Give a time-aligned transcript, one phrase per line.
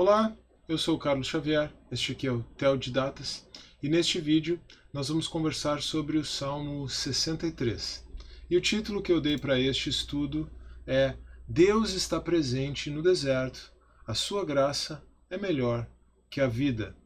[0.00, 0.34] Olá,
[0.66, 3.46] eu sou o Carlos Xavier, este aqui é o Tel de Datas
[3.82, 4.58] e neste vídeo
[4.94, 8.02] nós vamos conversar sobre o Salmo 63.
[8.48, 10.50] E o título que eu dei para este estudo
[10.86, 13.74] é Deus está presente no deserto,
[14.06, 15.86] a sua graça é melhor
[16.30, 16.96] que a vida.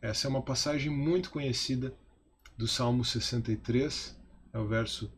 [0.00, 1.92] Essa é uma passagem muito conhecida
[2.56, 4.16] do Salmo 63,
[4.52, 5.12] é o verso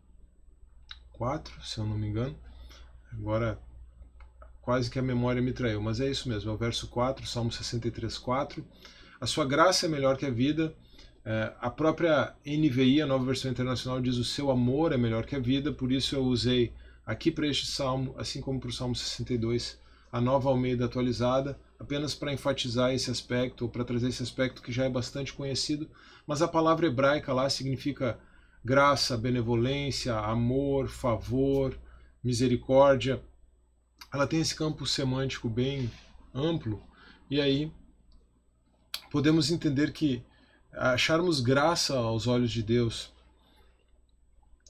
[1.12, 2.40] 4, se eu não me engano.
[3.12, 3.60] Agora
[4.66, 7.52] quase que a memória me traiu, mas é isso mesmo, é o verso 4, Salmo
[7.52, 8.66] 63, 4.
[9.20, 10.74] A sua graça é melhor que a vida.
[11.24, 15.36] É, a própria NVI, a nova versão internacional, diz o seu amor é melhor que
[15.36, 16.72] a vida, por isso eu usei
[17.06, 22.12] aqui para este salmo, assim como para o Salmo 62, a nova Almeida atualizada, apenas
[22.12, 25.88] para enfatizar esse aspecto, ou para trazer esse aspecto que já é bastante conhecido,
[26.26, 28.18] mas a palavra hebraica lá significa
[28.64, 31.78] graça, benevolência, amor, favor,
[32.20, 33.22] misericórdia
[34.12, 35.90] ela tem esse campo semântico bem
[36.34, 36.82] amplo,
[37.30, 37.72] e aí
[39.10, 40.22] podemos entender que
[40.72, 43.12] acharmos graça aos olhos de Deus,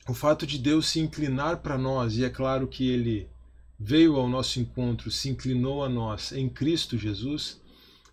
[0.09, 3.29] o fato de Deus se inclinar para nós, e é claro que ele
[3.79, 7.61] veio ao nosso encontro, se inclinou a nós em Cristo Jesus,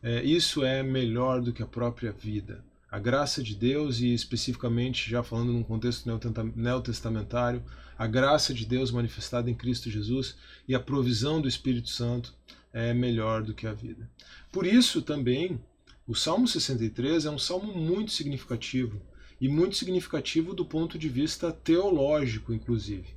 [0.01, 2.63] é, isso é melhor do que a própria vida.
[2.93, 6.07] A graça de Deus, e especificamente já falando num contexto
[6.55, 7.63] neotestamentário,
[7.97, 10.35] a graça de Deus manifestada em Cristo Jesus
[10.67, 12.35] e a provisão do Espírito Santo
[12.71, 14.07] é melhor do que a vida.
[14.51, 15.59] Por isso também
[16.05, 19.01] o Salmo 63 é um salmo muito significativo
[19.41, 23.07] e muito significativo do ponto de vista teológico, inclusive.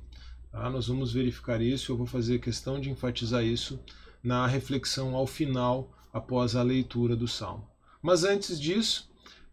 [0.51, 0.67] Tá?
[0.71, 3.79] Nós vamos verificar isso, eu vou fazer questão de enfatizar isso
[4.23, 7.69] na reflexão ao final, após a leitura do salmo.
[8.01, 9.07] Mas antes disso,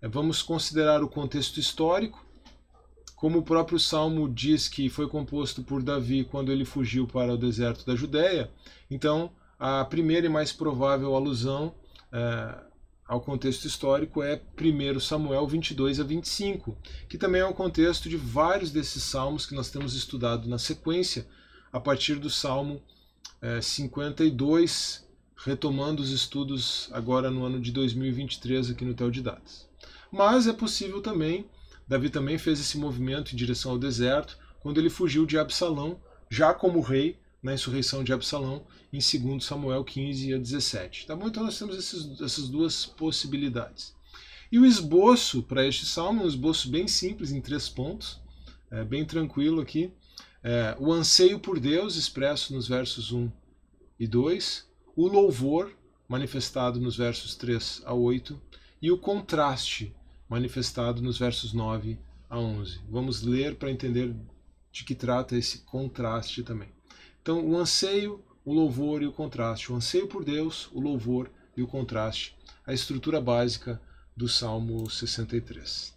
[0.09, 2.25] vamos considerar o contexto histórico.
[3.17, 7.39] Como o próprio Salmo diz que foi composto por Davi quando ele fugiu para o
[7.39, 8.51] deserto da Judéia,
[8.91, 11.75] então a primeira e mais provável alusão
[12.13, 12.55] é,
[13.07, 16.77] ao contexto histórico é 1 Samuel 22 a 25,
[17.09, 21.27] que também é o contexto de vários desses salmos que nós temos estudado na sequência,
[21.73, 22.83] a partir do Salmo
[23.41, 25.04] é, 52,
[25.45, 29.69] retomando os estudos agora no ano de 2023 aqui no Tel de Datas.
[30.11, 31.47] Mas é possível também
[31.87, 36.01] Davi também fez esse movimento em direção ao deserto quando ele fugiu de Absalão,
[36.31, 41.07] já como rei, na insurreição de Absalão, em 2 Samuel 15 a 17.
[41.07, 41.29] Tá bom?
[41.29, 43.95] Então nós temos esses, essas duas possibilidades.
[44.51, 48.19] E o esboço para este salmo é um esboço bem simples, em três pontos,
[48.71, 49.93] é, bem tranquilo aqui.
[50.43, 53.31] É, o anseio por Deus, expresso nos versos 1
[54.01, 54.67] e 2,
[54.97, 55.73] o louvor,
[56.09, 58.41] manifestado nos versos 3 a 8,
[58.81, 59.95] e o contraste,
[60.29, 62.81] manifestado nos versos 9 a 11.
[62.89, 64.15] Vamos ler para entender
[64.71, 66.69] de que trata esse contraste também.
[67.23, 69.73] Então, o anseio, o louvor e o contraste.
[69.73, 72.37] O anseio por Deus, o louvor e o contraste.
[72.67, 73.81] A estrutura básica
[74.17, 75.95] do Salmo 63.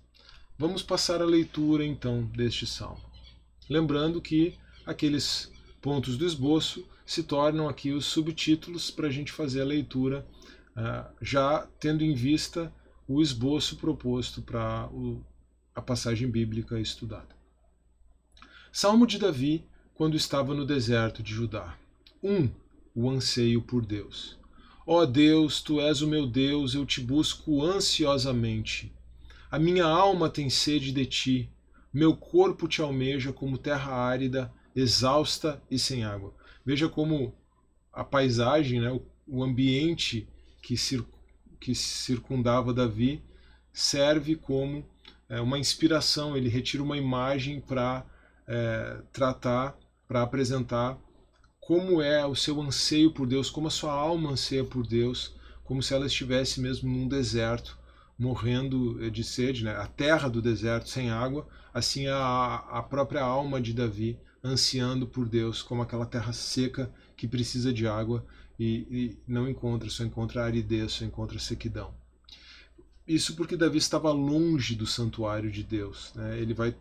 [0.57, 3.03] Vamos passar a leitura então deste salmo.
[3.69, 9.61] Lembrando que aqueles pontos do esboço se tornam aqui os subtítulos para a gente fazer
[9.61, 10.27] a leitura,
[10.75, 12.71] ah, já tendo em vista
[13.07, 14.89] o esboço proposto para
[15.73, 17.29] a passagem bíblica estudada.
[18.73, 21.77] Salmo de Davi, quando estava no deserto de Judá.
[22.21, 22.35] 1.
[22.35, 22.49] Um,
[22.93, 24.37] o anseio por Deus.
[24.85, 28.91] Ó oh Deus, tu és o meu Deus, eu te busco ansiosamente.
[29.49, 31.49] A minha alma tem sede de ti,
[31.93, 36.35] meu corpo te almeja como terra árida, exausta e sem água.
[36.67, 37.33] Veja como
[37.93, 40.27] a paisagem, né, o ambiente
[40.61, 41.15] que circula
[41.61, 43.23] que circundava Davi
[43.71, 44.85] serve como
[45.29, 48.05] é, uma inspiração, ele retira uma imagem para
[48.45, 49.77] é, tratar,
[50.09, 50.99] para apresentar
[51.57, 55.81] como é o seu anseio por Deus, como a sua alma anseia por Deus, como
[55.81, 57.79] se ela estivesse mesmo num deserto,
[58.19, 59.71] morrendo de sede, né?
[59.71, 65.27] a terra do deserto sem água, assim a, a própria alma de Davi ansiando por
[65.27, 68.25] Deus, como aquela terra seca que precisa de água
[68.59, 71.93] e, e não encontra, só encontra aridez, só encontra sequidão.
[73.07, 76.11] Isso porque Davi estava longe do santuário de Deus.
[76.15, 76.39] Né?
[76.39, 76.75] Ele, vai,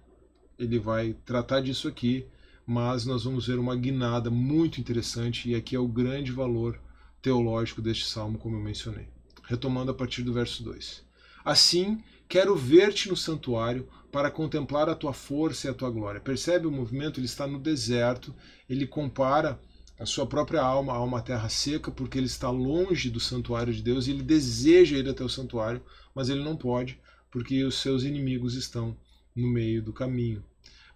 [0.58, 2.26] ele vai tratar disso aqui,
[2.66, 6.80] mas nós vamos ver uma guinada muito interessante, e aqui é o grande valor
[7.22, 9.08] teológico deste salmo, como eu mencionei.
[9.44, 11.04] Retomando a partir do verso 2.
[11.44, 16.20] Assim, quero ver-te no santuário para contemplar a tua força e a tua glória.
[16.20, 17.20] Percebe o movimento?
[17.20, 18.34] Ele está no deserto,
[18.68, 19.60] ele compara
[19.98, 23.82] a sua própria alma a uma terra seca, porque ele está longe do santuário de
[23.82, 25.82] Deus e ele deseja ir até o santuário,
[26.14, 27.00] mas ele não pode,
[27.30, 28.96] porque os seus inimigos estão
[29.34, 30.44] no meio do caminho.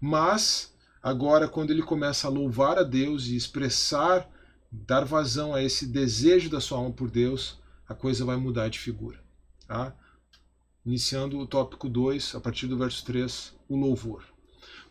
[0.01, 4.29] Mas, agora, quando ele começa a louvar a Deus e expressar,
[4.71, 8.79] dar vazão a esse desejo da sua alma por Deus, a coisa vai mudar de
[8.79, 9.19] figura.
[9.67, 9.95] Tá?
[10.85, 14.25] Iniciando o tópico 2, a partir do verso 3, o louvor.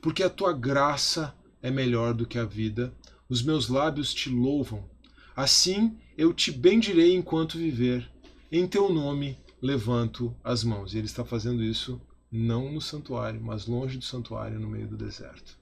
[0.02, 2.94] Porque a tua graça é melhor do que a vida,
[3.28, 4.88] os meus lábios te louvam.
[5.36, 8.10] Assim eu te bendirei enquanto viver,
[8.52, 10.94] em teu nome levanto as mãos.
[10.94, 12.02] E ele está fazendo isso
[12.32, 15.58] não no santuário, mas longe do santuário, no meio do deserto.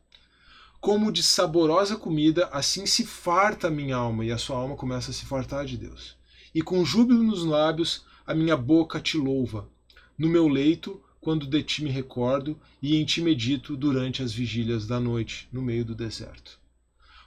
[0.79, 5.11] Como de saborosa comida, assim se farta a minha alma, e a sua alma começa
[5.11, 6.17] a se fartar de Deus.
[6.53, 9.69] E com júbilo nos lábios, a minha boca te louva.
[10.17, 14.87] No meu leito, quando de ti me recordo, e em ti medito durante as vigílias
[14.87, 16.59] da noite, no meio do deserto.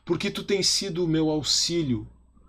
[0.05, 2.09] Porque tu tens sido o meu auxílio,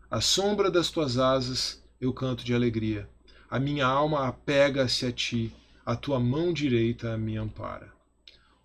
[0.10, 3.08] à sombra das tuas asas eu canto de alegria.
[3.50, 5.54] A minha alma apega-se a ti,
[5.86, 7.94] a tua mão direita me ampara.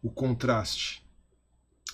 [0.03, 1.03] O contraste.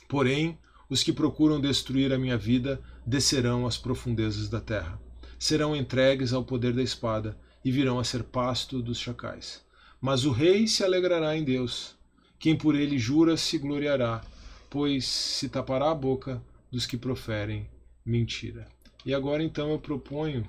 [0.08, 0.58] Porém,
[0.88, 5.00] os que procuram destruir a minha vida descerão às profundezas da terra.
[5.38, 9.64] Serão entregues ao poder da espada e virão a ser pasto dos chacais.
[10.02, 11.96] Mas o rei se alegrará em Deus.
[12.38, 14.20] Quem por ele jura se gloriará,
[14.68, 17.70] pois se tapará a boca dos que proferem
[18.04, 18.66] mentira.
[19.06, 20.44] E agora então eu proponho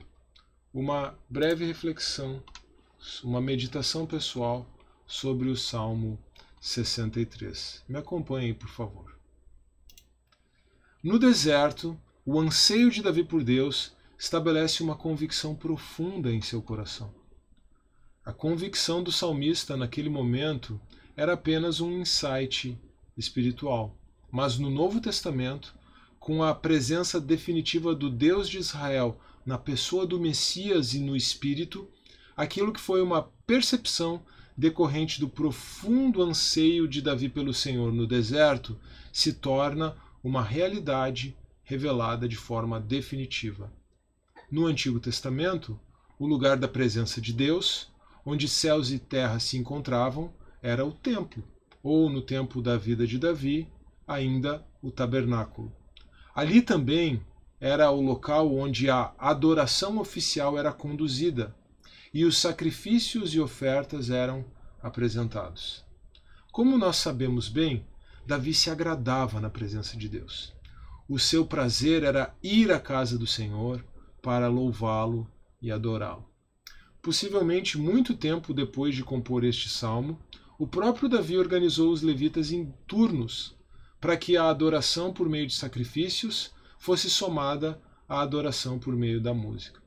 [0.73, 2.41] uma breve reflexão
[3.23, 4.65] uma meditação pessoal
[5.05, 6.17] sobre o Salmo
[6.61, 7.83] 63.
[7.87, 9.15] Me acompanhe, por favor.
[11.03, 17.13] No deserto, o anseio de Davi por Deus estabelece uma convicção profunda em seu coração.
[18.25, 20.79] A convicção do salmista naquele momento
[21.13, 22.79] era apenas um insight
[23.17, 23.97] espiritual,
[24.31, 25.75] mas no Novo Testamento,
[26.21, 31.85] com a presença definitiva do Deus de Israel na pessoa do Messias e no Espírito,
[32.33, 34.23] aquilo que foi uma percepção
[34.55, 38.79] decorrente do profundo anseio de Davi pelo Senhor no deserto
[39.11, 43.69] se torna uma realidade revelada de forma definitiva.
[44.49, 45.77] No Antigo Testamento,
[46.17, 47.91] o lugar da presença de Deus,
[48.25, 51.43] onde céus e terra se encontravam, era o templo,
[51.81, 53.67] ou no tempo da vida de Davi,
[54.07, 55.71] ainda o tabernáculo.
[56.33, 57.21] Ali também
[57.59, 61.55] era o local onde a adoração oficial era conduzida,
[62.13, 64.45] e os sacrifícios e ofertas eram
[64.81, 65.83] apresentados.
[66.51, 67.85] Como nós sabemos bem,
[68.25, 70.53] Davi se agradava na presença de Deus.
[71.09, 73.83] O seu prazer era ir à casa do Senhor
[74.21, 75.27] para louvá-lo
[75.61, 76.32] e adorá-lo.
[77.03, 80.17] Possivelmente muito tempo depois de compor este salmo,
[80.57, 83.53] o próprio Davi organizou os levitas em turnos
[83.99, 87.77] para que a adoração por meio de sacrifícios fosse somada
[88.07, 89.81] à adoração por meio da música.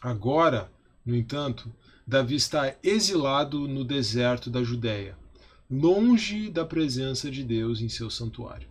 [0.00, 0.72] Agora,
[1.04, 1.70] no entanto,
[2.06, 5.18] Davi está exilado no deserto da Judéia,
[5.70, 8.68] longe da presença de Deus em seu santuário.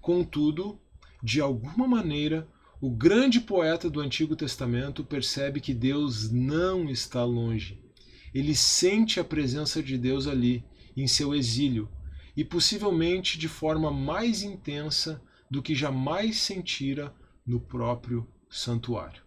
[0.00, 0.80] Contudo,
[1.20, 2.46] de alguma maneira,
[2.80, 7.78] o grande poeta do Antigo Testamento percebe que Deus não está longe.
[8.32, 10.64] Ele sente a presença de Deus ali,
[10.96, 11.88] em seu exílio,
[12.34, 17.14] e possivelmente de forma mais intensa do que jamais sentira
[17.46, 19.22] no próprio santuário.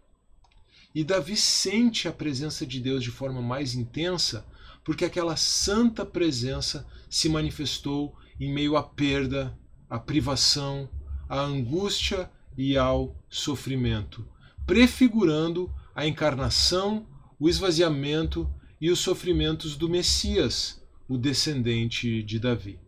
[0.96, 4.46] E Davi sente a presença de Deus de forma mais intensa
[4.84, 9.58] porque aquela santa presença se manifestou em meio à perda,
[9.90, 10.90] à privação,
[11.30, 14.28] à angústia e ao sofrimento,
[14.66, 17.06] prefigurando a encarnação,
[17.40, 22.80] o esvaziamento e os sofrimentos do Messias, o descendente de Davi.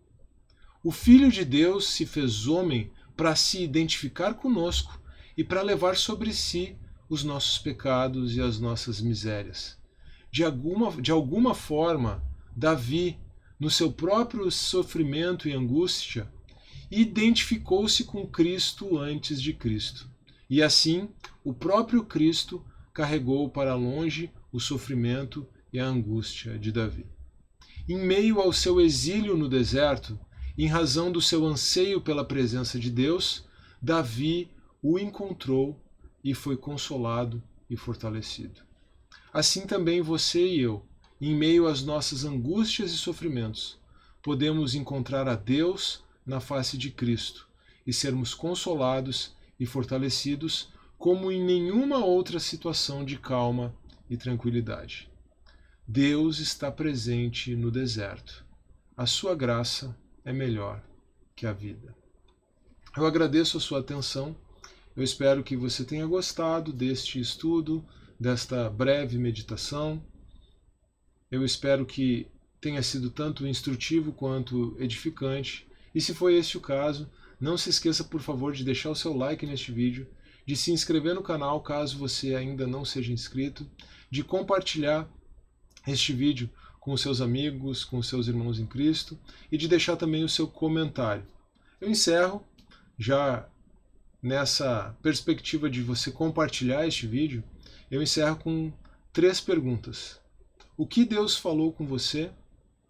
[0.84, 5.02] O Filho de Deus se fez homem para se identificar conosco
[5.38, 6.78] e para levar sobre si
[7.10, 9.78] os nossos pecados e as nossas misérias.
[10.32, 12.24] De alguma, de alguma forma,
[12.56, 13.18] Davi,
[13.60, 16.28] no seu próprio sofrimento e angústia,
[16.90, 20.10] identificou-se com Cristo antes de Cristo.
[20.50, 21.10] E assim,
[21.44, 22.64] o próprio Cristo
[22.94, 27.06] carregou para longe o sofrimento e a angústia de Davi.
[27.88, 30.18] Em meio ao seu exílio no deserto,
[30.58, 33.44] em razão do seu anseio pela presença de Deus,
[33.82, 34.50] Davi
[34.82, 35.80] o encontrou
[36.24, 38.62] e foi consolado e fortalecido.
[39.34, 40.86] Assim também você e eu,
[41.20, 43.78] em meio às nossas angústias e sofrimentos,
[44.24, 47.48] podemos encontrar a Deus na face de Cristo
[47.86, 53.76] e sermos consolados e fortalecidos como em nenhuma outra situação de calma
[54.10, 55.10] e tranquilidade.
[55.88, 58.46] Deus está presente no deserto.
[58.98, 60.84] A sua graça é melhor
[61.36, 61.96] que a vida.
[62.98, 64.36] Eu agradeço a sua atenção
[64.96, 67.86] eu espero que você tenha gostado deste estudo,
[68.18, 70.02] desta breve meditação.
[71.30, 72.28] Eu espero que
[72.62, 75.68] tenha sido tanto instrutivo quanto edificante.
[75.96, 77.10] E se foi este o caso,
[77.40, 80.06] não se esqueça, por favor, de deixar o seu like neste vídeo,
[80.46, 83.66] de se inscrever no canal caso você ainda não seja inscrito,
[84.12, 85.10] de compartilhar
[85.88, 86.50] este vídeo
[86.82, 89.18] com seus amigos, com seus irmãos em Cristo
[89.50, 91.26] e de deixar também o seu comentário.
[91.80, 92.44] Eu encerro
[92.98, 93.48] já
[94.22, 97.44] nessa perspectiva de você compartilhar este vídeo,
[97.90, 98.72] eu encerro com
[99.14, 100.20] três perguntas.
[100.76, 102.32] O que Deus falou com você?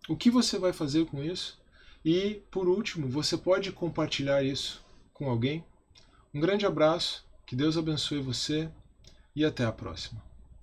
[0.09, 1.63] O que você vai fazer com isso?
[2.05, 5.65] E, por último, você pode compartilhar isso com alguém?
[6.31, 8.69] Um grande abraço, que Deus abençoe você
[9.35, 10.21] e até a próxima.